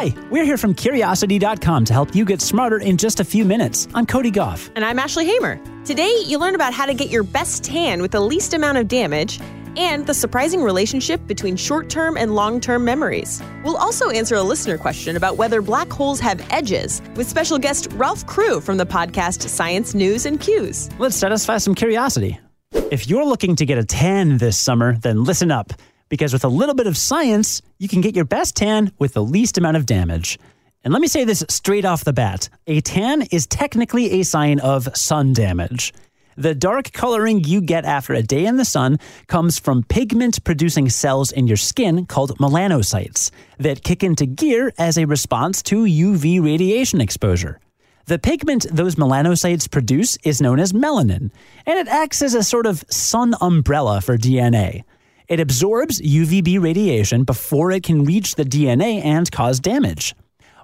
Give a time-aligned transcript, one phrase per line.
[0.00, 3.86] Hi, we're here from Curiosity.com to help you get smarter in just a few minutes.
[3.92, 4.70] I'm Cody Gough.
[4.74, 5.60] And I'm Ashley Hamer.
[5.84, 8.88] Today, you learn about how to get your best tan with the least amount of
[8.88, 9.38] damage
[9.76, 13.42] and the surprising relationship between short term and long term memories.
[13.62, 17.88] We'll also answer a listener question about whether black holes have edges with special guest
[17.92, 20.88] Ralph Crew from the podcast Science News and Cues.
[20.98, 22.40] Let's satisfy some curiosity.
[22.72, 25.74] If you're looking to get a tan this summer, then listen up
[26.10, 29.24] because with a little bit of science, you can get your best tan with the
[29.24, 30.38] least amount of damage.
[30.84, 34.60] And let me say this straight off the bat a tan is technically a sign
[34.60, 35.94] of sun damage.
[36.36, 40.88] The dark coloring you get after a day in the sun comes from pigment producing
[40.88, 46.42] cells in your skin called melanocytes that kick into gear as a response to UV
[46.42, 47.60] radiation exposure.
[48.06, 51.30] The pigment those melanocytes produce is known as melanin,
[51.66, 54.84] and it acts as a sort of sun umbrella for DNA.
[55.30, 60.16] It absorbs UVB radiation before it can reach the DNA and cause damage.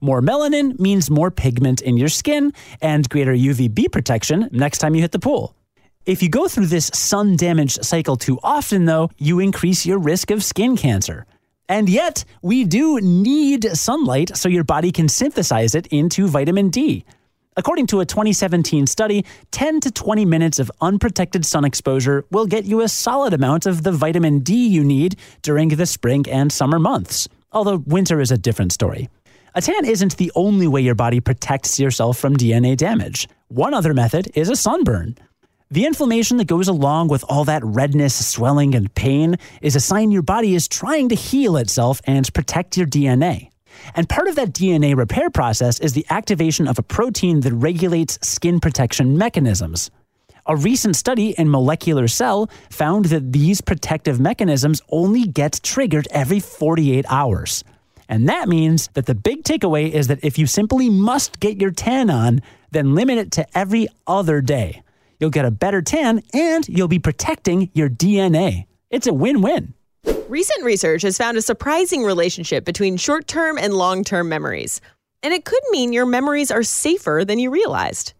[0.00, 5.02] More melanin means more pigment in your skin and greater UVB protection next time you
[5.02, 5.54] hit the pool.
[6.06, 10.30] If you go through this sun damage cycle too often, though, you increase your risk
[10.30, 11.26] of skin cancer.
[11.68, 17.04] And yet, we do need sunlight so your body can synthesize it into vitamin D.
[17.56, 22.64] According to a 2017 study, 10 to 20 minutes of unprotected sun exposure will get
[22.64, 26.80] you a solid amount of the vitamin D you need during the spring and summer
[26.80, 29.08] months, although winter is a different story.
[29.54, 33.28] A tan isn't the only way your body protects yourself from DNA damage.
[33.46, 35.16] One other method is a sunburn.
[35.70, 40.10] The inflammation that goes along with all that redness, swelling, and pain is a sign
[40.10, 43.50] your body is trying to heal itself and protect your DNA.
[43.94, 48.18] And part of that DNA repair process is the activation of a protein that regulates
[48.26, 49.90] skin protection mechanisms.
[50.46, 56.38] A recent study in Molecular Cell found that these protective mechanisms only get triggered every
[56.38, 57.64] 48 hours.
[58.10, 61.70] And that means that the big takeaway is that if you simply must get your
[61.70, 64.82] tan on, then limit it to every other day.
[65.18, 68.66] You'll get a better tan and you'll be protecting your DNA.
[68.90, 69.72] It's a win win.
[70.34, 74.80] Recent research has found a surprising relationship between short term and long term memories.
[75.22, 78.14] And it could mean your memories are safer than you realized.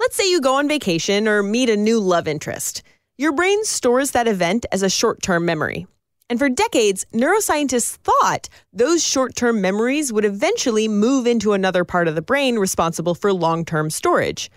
[0.00, 2.82] Let's say you go on vacation or meet a new love interest.
[3.18, 5.86] Your brain stores that event as a short term memory.
[6.30, 12.08] And for decades, neuroscientists thought those short term memories would eventually move into another part
[12.08, 14.50] of the brain responsible for long term storage.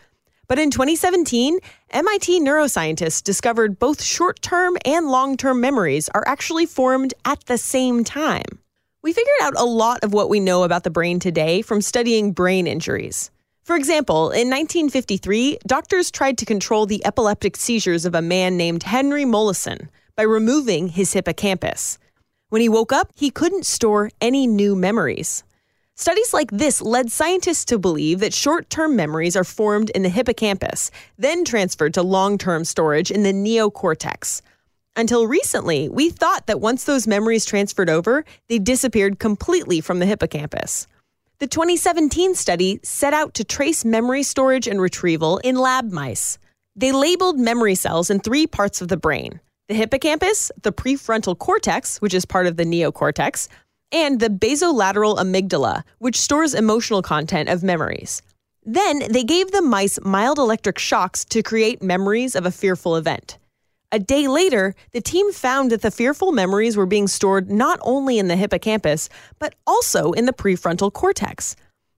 [0.52, 1.60] But in 2017,
[1.92, 7.58] MIT neuroscientists discovered both short term and long term memories are actually formed at the
[7.58, 8.60] same time.
[9.02, 12.34] We figured out a lot of what we know about the brain today from studying
[12.34, 13.32] brain injuries.
[13.64, 18.84] For example, in 1953, doctors tried to control the epileptic seizures of a man named
[18.84, 21.98] Henry Molaison by removing his hippocampus.
[22.50, 25.46] When he woke up, he couldn't store any new memories.
[26.02, 30.10] Studies like this led scientists to believe that short term memories are formed in the
[30.10, 30.90] hippocampus,
[31.20, 34.42] then transferred to long term storage in the neocortex.
[34.96, 40.08] Until recently, we thought that once those memories transferred over, they disappeared completely from the
[40.08, 40.88] hippocampus.
[41.38, 46.40] The 2017 study set out to trace memory storage and retrieval in lab mice.
[46.76, 52.02] They labeled memory cells in three parts of the brain the hippocampus, the prefrontal cortex,
[52.02, 53.48] which is part of the neocortex,
[53.92, 58.22] and the basolateral amygdala, which stores emotional content of memories.
[58.64, 63.38] Then they gave the mice mild electric shocks to create memories of a fearful event.
[63.92, 68.20] A day later, the team found that the fearful memories were being stored not only
[68.20, 71.58] in the hippocampus, but also in the prefrontal cortex.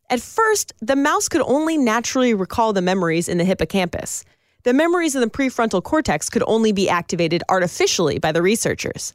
[0.09, 4.25] At first, the mouse could only naturally recall the memories in the hippocampus.
[4.63, 9.13] The memories in the prefrontal cortex could only be activated artificially by the researchers.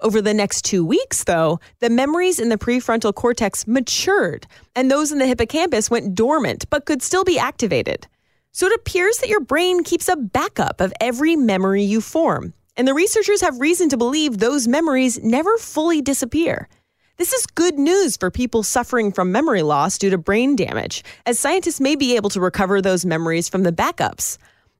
[0.00, 5.10] Over the next two weeks, though, the memories in the prefrontal cortex matured, and those
[5.10, 8.06] in the hippocampus went dormant but could still be activated.
[8.52, 12.86] So it appears that your brain keeps a backup of every memory you form, and
[12.86, 16.68] the researchers have reason to believe those memories never fully disappear.
[17.16, 21.38] This is good news for people suffering from memory loss due to brain damage, as
[21.38, 24.36] scientists may be able to recover those memories from the backups.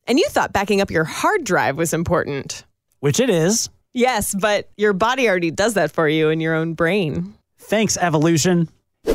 [0.07, 2.65] And you thought backing up your hard drive was important.
[3.01, 3.71] Which it is.
[3.97, 7.33] Yes, but your body already does that for you in your own brain.
[7.59, 8.69] Thanks, evolution.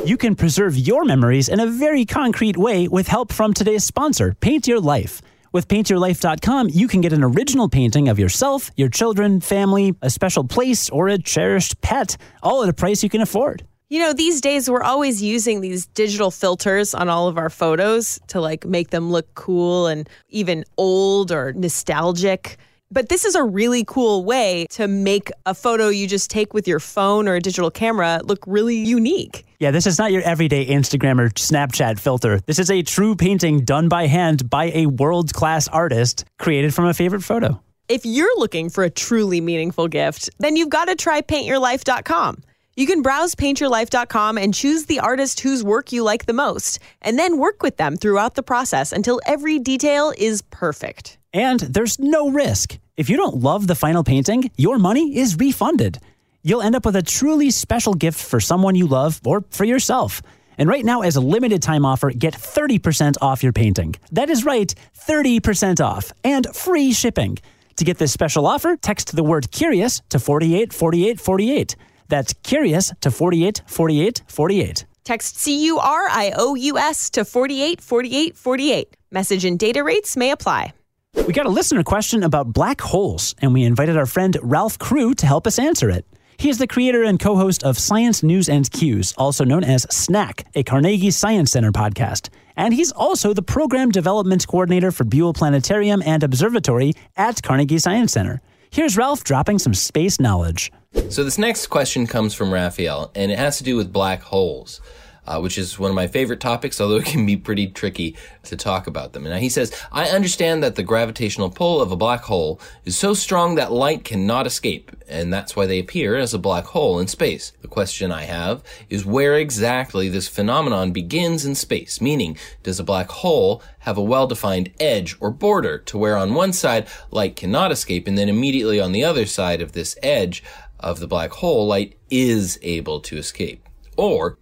[0.05, 4.35] You can preserve your memories in a very concrete way with help from today's sponsor,
[4.41, 5.21] Paint Your Life.
[5.51, 10.45] With paintyourlife.com, you can get an original painting of yourself, your children, family, a special
[10.45, 13.63] place, or a cherished pet, all at a price you can afford.
[13.89, 18.19] You know, these days we're always using these digital filters on all of our photos
[18.29, 22.57] to like make them look cool and even old or nostalgic.
[22.93, 26.67] But this is a really cool way to make a photo you just take with
[26.67, 29.45] your phone or a digital camera look really unique.
[29.59, 32.41] Yeah, this is not your everyday Instagram or Snapchat filter.
[32.47, 36.85] This is a true painting done by hand by a world class artist created from
[36.85, 37.61] a favorite photo.
[37.87, 42.43] If you're looking for a truly meaningful gift, then you've got to try paintyourlife.com.
[42.75, 47.17] You can browse paintyourlife.com and choose the artist whose work you like the most, and
[47.17, 51.17] then work with them throughout the process until every detail is perfect.
[51.33, 52.77] And there's no risk.
[52.97, 55.99] If you don't love the final painting, your money is refunded.
[56.43, 60.21] You'll end up with a truly special gift for someone you love or for yourself.
[60.57, 63.95] And right now, as a limited time offer, get 30% off your painting.
[64.11, 67.37] That is right, 30% off and free shipping.
[67.77, 71.75] To get this special offer, text the word curious to 484848.
[72.09, 74.85] That's curious to 484848.
[75.03, 78.97] Text C U R I O U S to 484848.
[79.11, 80.73] Message and data rates may apply.
[81.13, 85.13] We got a listener question about black holes, and we invited our friend Ralph Crew
[85.15, 86.05] to help us answer it.
[86.37, 89.85] He is the creator and co host of Science News and Cues, also known as
[89.87, 92.29] SNAQ, a Carnegie Science Center podcast.
[92.55, 98.13] And he's also the program development coordinator for Buhl Planetarium and Observatory at Carnegie Science
[98.13, 98.41] Center.
[98.71, 100.71] Here's Ralph dropping some space knowledge.
[101.09, 104.81] So, this next question comes from Raphael, and it has to do with black holes
[105.27, 108.55] uh, which is one of my favorite topics, although it can be pretty tricky to
[108.55, 109.25] talk about them.
[109.25, 113.13] And he says, I understand that the gravitational pull of a black hole is so
[113.13, 117.07] strong that light cannot escape, and that's why they appear as a black hole in
[117.07, 117.53] space.
[117.61, 122.83] The question I have is where exactly this phenomenon begins in space, meaning, does a
[122.83, 127.71] black hole have a well-defined edge or border to where on one side light cannot
[127.71, 130.43] escape, and then immediately on the other side of this edge
[130.79, 133.67] of the black hole, light is able to escape?
[133.97, 134.37] Or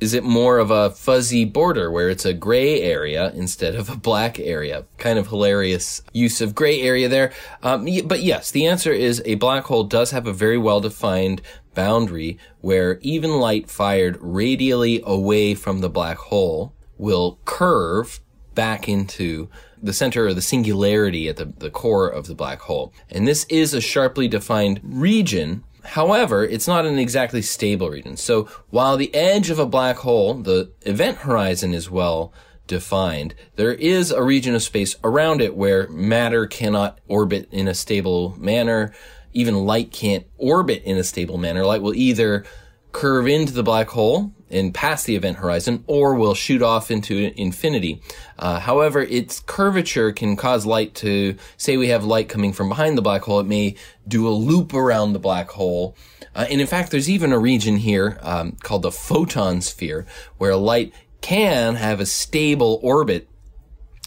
[0.00, 3.96] is it more of a fuzzy border where it's a gray area instead of a
[3.96, 4.84] black area?
[4.96, 7.32] Kind of hilarious use of gray area there.
[7.62, 11.42] Um, but yes, the answer is a black hole does have a very well defined
[11.74, 18.20] boundary where even light fired radially away from the black hole will curve
[18.54, 19.48] back into
[19.80, 22.92] the center or the singularity at the, the core of the black hole.
[23.10, 28.16] And this is a sharply defined region However, it's not an exactly stable region.
[28.16, 32.32] So while the edge of a black hole, the event horizon is well
[32.66, 37.74] defined, there is a region of space around it where matter cannot orbit in a
[37.74, 38.92] stable manner.
[39.32, 41.64] Even light can't orbit in a stable manner.
[41.64, 42.44] Light will either
[42.92, 47.32] curve into the black hole and past the event horizon, or will shoot off into
[47.36, 48.00] infinity.
[48.38, 52.96] Uh, however, its curvature can cause light to, say we have light coming from behind
[52.96, 53.74] the black hole, it may
[54.06, 55.96] do a loop around the black hole.
[56.34, 60.06] Uh, and in fact, there's even a region here um, called the photon sphere,
[60.38, 63.28] where light can have a stable orbit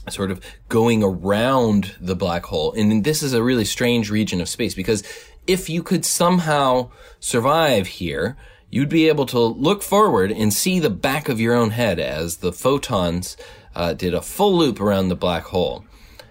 [0.10, 2.74] sort of going around the black hole.
[2.74, 5.04] And this is a really strange region of space because
[5.48, 6.90] if you could somehow
[7.20, 8.38] survive here,
[8.71, 12.38] you'd be able to look forward and see the back of your own head as
[12.38, 13.38] the photons
[13.75, 15.85] uh, did a full loop around the black hole.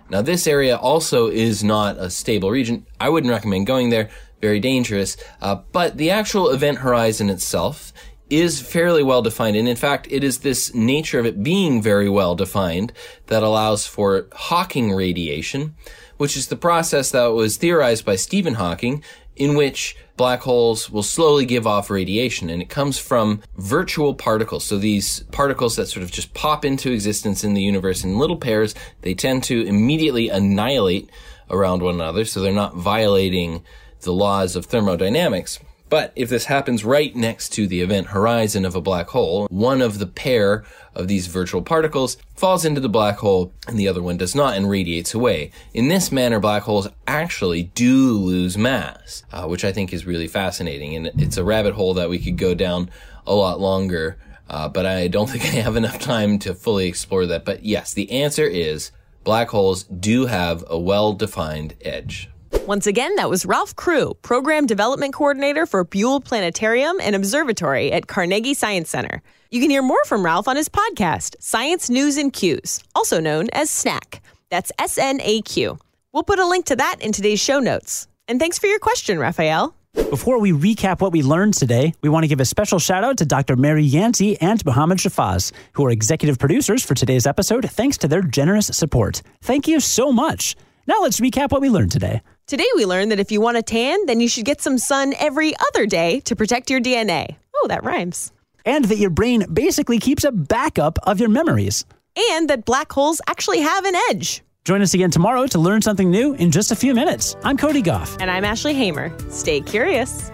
[0.08, 2.86] Now, this area also is not a stable region.
[2.98, 4.10] I wouldn't recommend going there.
[4.40, 5.16] Very dangerous.
[5.40, 7.92] Uh, but the actual event horizon itself
[8.30, 9.56] is fairly well defined.
[9.56, 12.92] And in fact, it is this nature of it being very well defined
[13.26, 15.74] that allows for Hawking radiation,
[16.16, 19.02] which is the process that was theorized by Stephen Hawking
[19.36, 24.64] in which black holes will slowly give off radiation and it comes from virtual particles.
[24.64, 28.36] So these particles that sort of just pop into existence in the universe in little
[28.36, 31.08] pairs, they tend to immediately annihilate
[31.48, 32.24] around one another.
[32.24, 33.62] So they're not violating
[34.02, 35.58] the laws of thermodynamics.
[35.90, 39.82] But if this happens right next to the event horizon of a black hole, one
[39.82, 44.00] of the pair of these virtual particles falls into the black hole and the other
[44.00, 45.50] one does not and radiates away.
[45.74, 50.28] In this manner, black holes actually do lose mass, uh, which I think is really
[50.28, 50.94] fascinating.
[50.94, 52.88] And it's a rabbit hole that we could go down
[53.26, 54.16] a lot longer.
[54.48, 57.44] Uh, but I don't think I have enough time to fully explore that.
[57.44, 58.92] But yes, the answer is
[59.24, 62.30] black holes do have a well-defined edge.
[62.66, 68.06] Once again, that was Ralph Crew, Program Development Coordinator for Buhl Planetarium and Observatory at
[68.06, 69.22] Carnegie Science Center.
[69.50, 73.48] You can hear more from Ralph on his podcast, Science News and Cues, also known
[73.52, 74.20] as SNAQ.
[74.50, 75.78] That's S N A Q.
[76.12, 78.06] We'll put a link to that in today's show notes.
[78.28, 79.74] And thanks for your question, Raphael.
[79.94, 83.16] Before we recap what we learned today, we want to give a special shout out
[83.18, 83.56] to Dr.
[83.56, 88.22] Mary Yancey and Mohammed Shafaz, who are executive producers for today's episode, thanks to their
[88.22, 89.22] generous support.
[89.42, 90.54] Thank you so much.
[90.86, 92.20] Now let's recap what we learned today.
[92.50, 95.14] Today we learned that if you want a tan, then you should get some sun
[95.20, 97.36] every other day to protect your DNA.
[97.54, 98.32] Oh, that rhymes.
[98.66, 101.84] And that your brain basically keeps a backup of your memories.
[102.32, 104.42] And that black holes actually have an edge.
[104.64, 107.36] Join us again tomorrow to learn something new in just a few minutes.
[107.44, 108.16] I'm Cody Gough.
[108.18, 109.16] And I'm Ashley Hamer.
[109.30, 110.28] Stay curious.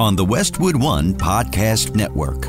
[0.00, 2.48] On the Westwood One Podcast Network.